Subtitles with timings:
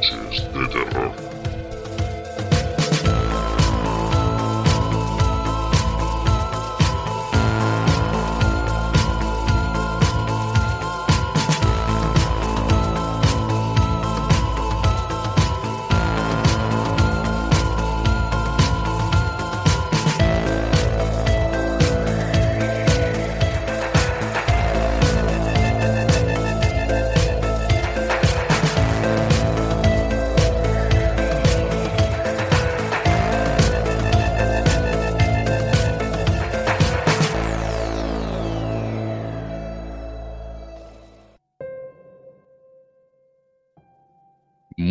[0.00, 1.39] Noches de terror.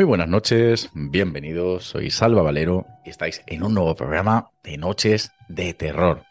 [0.00, 5.30] Muy buenas noches, bienvenidos, soy Salva Valero y estáis en un nuevo programa de Noches
[5.46, 6.24] de Terror.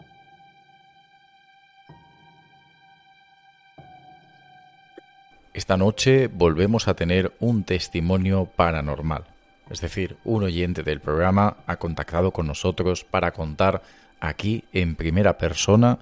[5.54, 9.26] Esta noche volvemos a tener un testimonio paranormal,
[9.70, 13.84] es decir, un oyente del programa ha contactado con nosotros para contar
[14.20, 16.00] aquí en primera persona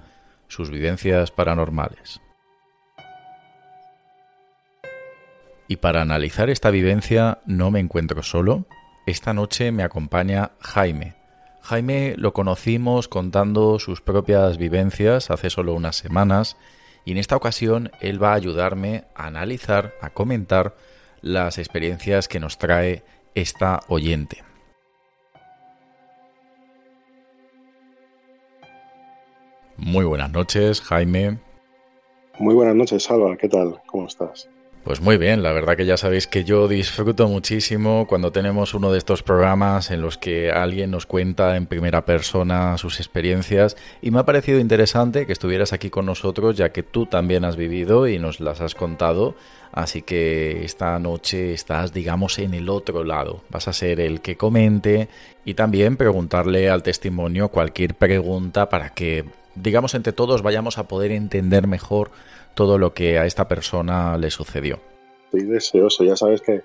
[0.47, 2.21] sus vivencias paranormales.
[5.67, 8.65] Y para analizar esta vivencia no me encuentro solo.
[9.05, 11.15] Esta noche me acompaña Jaime.
[11.61, 16.56] Jaime lo conocimos contando sus propias vivencias hace solo unas semanas
[17.03, 20.75] y en esta ocasión él va a ayudarme a analizar, a comentar
[21.22, 23.03] las experiencias que nos trae
[23.35, 24.44] esta oyente.
[29.75, 31.39] Muy buenas noches, Jaime.
[32.39, 33.35] Muy buenas noches, Salva.
[33.38, 33.81] ¿Qué tal?
[33.88, 34.50] ¿Cómo estás?
[34.88, 38.90] Pues muy bien, la verdad que ya sabéis que yo disfruto muchísimo cuando tenemos uno
[38.90, 44.12] de estos programas en los que alguien nos cuenta en primera persona sus experiencias y
[44.12, 48.08] me ha parecido interesante que estuvieras aquí con nosotros ya que tú también has vivido
[48.08, 49.36] y nos las has contado,
[49.74, 54.38] así que esta noche estás digamos en el otro lado, vas a ser el que
[54.38, 55.09] comente
[55.44, 59.25] y también preguntarle al testimonio cualquier pregunta para que
[59.62, 62.12] digamos entre todos vayamos a poder entender mejor
[62.53, 64.79] todo lo que a esta persona le sucedió.
[65.25, 66.63] Estoy deseoso, ya sabes que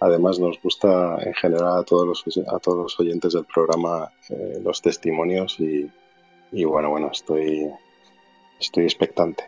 [0.00, 4.60] además nos gusta en general a todos los, a todos los oyentes del programa eh,
[4.62, 5.90] los testimonios y,
[6.50, 7.70] y, bueno, bueno, estoy,
[8.60, 9.44] estoy expectante.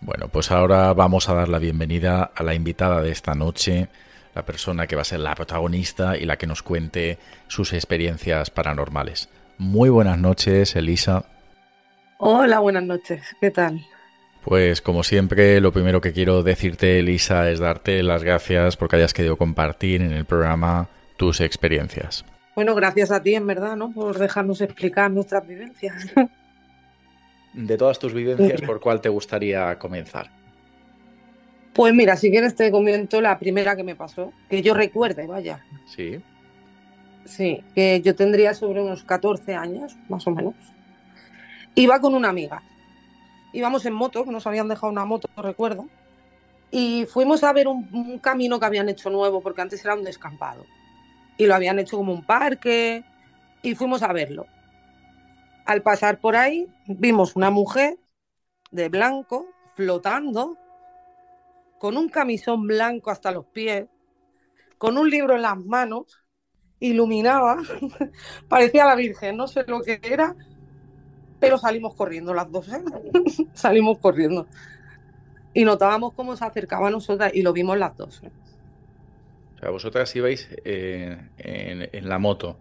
[0.00, 3.88] Bueno, pues ahora vamos a dar la bienvenida a la invitada de esta noche,
[4.34, 7.18] la persona que va a ser la protagonista y la que nos cuente
[7.48, 9.30] sus experiencias paranormales.
[9.58, 11.24] Muy buenas noches, Elisa.
[12.18, 13.22] Hola, buenas noches.
[13.40, 13.84] ¿Qué tal?
[14.42, 19.12] Pues como siempre, lo primero que quiero decirte, Elisa, es darte las gracias porque hayas
[19.12, 22.24] querido compartir en el programa tus experiencias.
[22.54, 23.92] Bueno, gracias a ti, en verdad, ¿no?
[23.92, 26.06] Por dejarnos explicar nuestras vivencias.
[27.52, 30.30] De todas tus vivencias, ¿por cuál te gustaría comenzar?
[31.74, 35.62] Pues mira, si quieres te comento la primera que me pasó, que yo recuerde, vaya.
[35.86, 36.20] Sí.
[37.26, 40.54] Sí, que yo tendría sobre unos 14 años, más o menos.
[41.76, 42.62] Iba con una amiga.
[43.52, 45.88] Íbamos en moto, nos habían dejado una moto, recuerdo,
[46.70, 50.02] y fuimos a ver un, un, camino que habían hecho nuevo, porque antes era un
[50.02, 50.64] descampado,
[51.36, 53.04] y lo habían hecho como un parque,
[53.62, 54.46] y fuimos a verlo.
[55.66, 57.98] Al pasar por ahí, vimos una mujer
[58.70, 60.56] de blanco flotando,
[61.78, 63.86] con un camisón blanco hasta los pies,
[64.78, 66.22] con un libro en las manos,
[66.80, 67.58] iluminaba,
[68.48, 70.34] parecía la Virgen, no sé lo que era,
[71.38, 72.82] pero salimos corriendo las dos, ¿eh?
[73.54, 74.46] salimos corriendo.
[75.54, 78.22] Y notábamos cómo se acercaba a nosotras y lo vimos las dos.
[78.22, 78.30] ¿eh?
[79.56, 82.58] O sea, vosotras ibais eh, en, en, la moto.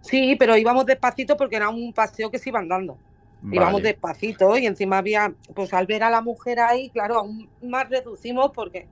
[0.00, 2.98] Sí, pero íbamos despacito porque era un paseo que se iban dando.
[3.42, 3.56] Vale.
[3.56, 7.88] Íbamos despacito y encima había, pues al ver a la mujer ahí, claro, aún más
[7.88, 8.88] reducimos porque,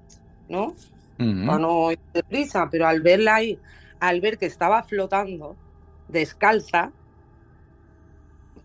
[0.48, 0.66] ¿no?
[1.18, 1.46] Uh -huh.
[1.46, 3.58] Para no ir de prisa, pero al verla ahí,
[4.00, 5.56] al ver que estaba flotando
[6.08, 6.92] descalza,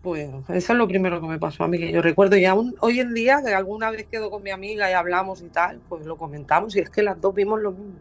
[0.02, 2.36] pues eso es lo primero que me pasó a mí, que yo recuerdo.
[2.36, 5.48] Y aún hoy en día, que alguna vez quedo con mi amiga y hablamos y
[5.48, 7.98] tal, pues lo comentamos y es que las dos vimos lo mismo.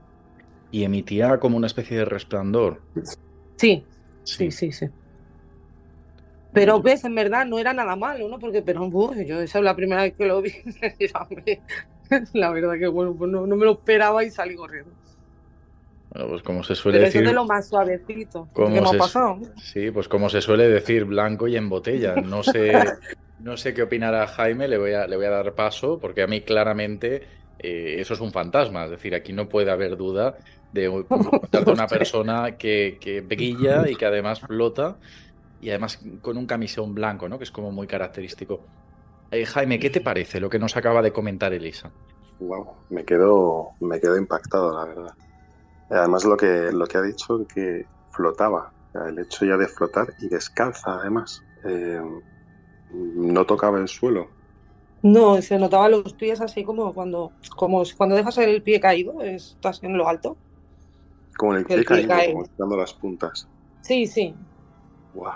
[0.71, 2.81] ¿Y emitía como una especie de resplandor?
[3.57, 3.83] Sí,
[4.23, 4.87] sí, sí, sí.
[6.53, 8.39] Pero ves, en verdad no era nada malo, ¿no?
[8.39, 8.89] Porque, pero
[9.23, 10.51] yo esa es la primera vez que lo vi.
[12.33, 14.91] la verdad que bueno, pues no, no me lo esperaba y salí corriendo.
[16.11, 17.21] Bueno, pues como se suele Pero decir.
[17.21, 18.47] Eso de lo más suavecito.
[18.55, 19.39] que ha pasado.
[19.61, 22.15] Sí, pues como se suele decir, blanco y en botella.
[22.15, 22.71] No sé,
[23.39, 26.27] no sé qué opinará Jaime, le voy a, le voy a dar paso, porque a
[26.27, 27.23] mí claramente
[27.59, 28.85] eh, eso es un fantasma.
[28.85, 30.37] Es decir, aquí no puede haber duda
[30.73, 30.81] de,
[31.51, 34.97] de una persona que, que brilla y que además flota
[35.61, 37.37] y además con un camisón blanco, ¿no?
[37.37, 38.61] Que es como muy característico.
[39.31, 41.91] Eh, Jaime, ¿qué te parece lo que nos acaba de comentar Elisa?
[42.39, 45.13] Wow, me quedo, me quedo impactado, la verdad.
[45.89, 48.71] Además lo que, lo que ha dicho que flotaba,
[49.07, 52.01] el hecho ya de flotar y descalza además, eh,
[52.91, 54.27] no tocaba el suelo.
[55.01, 59.81] No, se notaba los pies así como cuando, como cuando dejas el pie caído, estás
[59.83, 60.37] en lo alto.
[61.37, 63.47] Como en el pie, el pie caído, como las puntas.
[63.81, 64.35] Sí, sí.
[65.13, 65.31] Wow.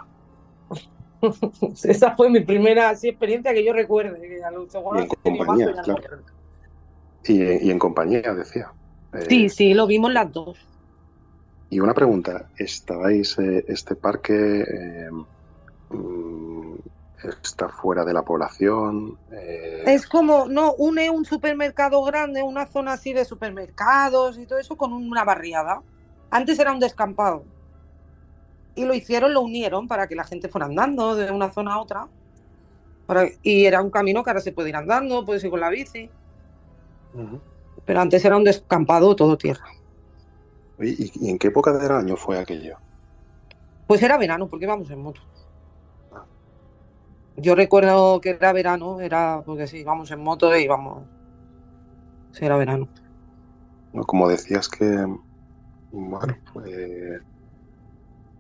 [1.84, 4.20] Esa fue mi primera así, experiencia que yo recuerde.
[4.20, 6.24] Que a lo y en compañía, claro.
[7.26, 8.74] Y, y en compañía, decía.
[9.28, 10.58] Sí, sí, lo vimos las dos.
[11.70, 15.10] Y una pregunta, ¿estabais, eh, este parque eh,
[17.42, 19.18] está fuera de la población?
[19.32, 19.84] Eh...
[19.88, 24.76] Es como, no, une un supermercado grande, una zona así de supermercados y todo eso
[24.76, 25.82] con una barriada.
[26.30, 27.44] Antes era un descampado.
[28.76, 31.80] Y lo hicieron, lo unieron para que la gente fuera andando de una zona a
[31.82, 32.08] otra.
[33.06, 35.70] Para, y era un camino que ahora se puede ir andando, puedes ir con la
[35.70, 36.10] bici.
[37.14, 37.40] Uh -huh.
[37.86, 39.66] Pero antes era un descampado todo tierra.
[40.80, 42.78] ¿Y, ¿Y, en qué época del año fue aquello?
[43.88, 45.22] Pues era verano, porque íbamos en moto.
[46.12, 46.26] Ah.
[47.38, 51.04] Yo recuerdo que era verano, era porque sí, íbamos en moto y íbamos.
[52.32, 52.88] Sí, era verano.
[53.92, 55.06] No, como decías que.
[55.92, 57.22] Bueno, pues.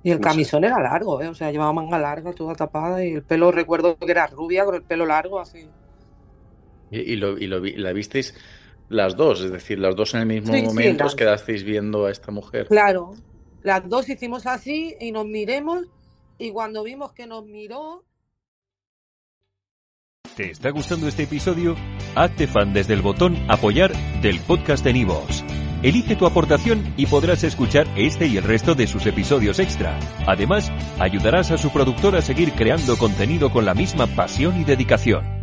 [0.01, 0.67] Y el no camisón sé.
[0.67, 1.29] era largo, ¿eh?
[1.29, 4.75] o sea, llevaba manga larga, toda tapada, y el pelo, recuerdo que era rubia con
[4.75, 5.69] el pelo largo, así.
[6.91, 8.35] ¿Y, y, lo, y lo, la visteis
[8.89, 9.41] las dos?
[9.41, 12.31] Es decir, las dos en el mismo sí, momento sí, os quedasteis viendo a esta
[12.31, 12.67] mujer.
[12.67, 13.15] Claro,
[13.61, 15.85] las dos hicimos así y nos miremos,
[16.37, 18.03] y cuando vimos que nos miró.
[20.35, 21.75] ¿Te está gustando este episodio?
[22.15, 25.43] Hazte fan desde el botón Apoyar del podcast de Nivos.
[25.83, 29.99] Elige tu aportación y podrás escuchar este y el resto de sus episodios extra.
[30.25, 35.42] Además, ayudarás a su productor a seguir creando contenido con la misma pasión y dedicación.